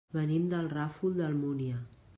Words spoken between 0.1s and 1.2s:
Venim del Ràfol